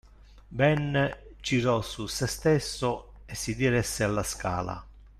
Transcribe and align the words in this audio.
Ben 0.49 1.15
girò 1.43 1.83
su 1.83 2.07
se 2.07 2.25
stesso 2.25 3.17
e 3.27 3.35
si 3.35 3.55
diresse 3.55 4.03
alla 4.03 4.23
scala. 4.23 4.83